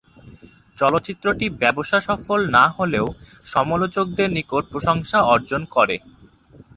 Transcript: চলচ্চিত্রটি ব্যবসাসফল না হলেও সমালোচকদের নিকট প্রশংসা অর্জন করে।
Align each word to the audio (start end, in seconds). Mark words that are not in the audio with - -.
চলচ্চিত্রটি 0.77 1.45
ব্যবসাসফল 1.61 2.41
না 2.55 2.65
হলেও 2.77 3.05
সমালোচকদের 3.45 4.27
নিকট 4.37 4.63
প্রশংসা 4.71 5.19
অর্জন 5.33 5.61
করে। 5.75 5.95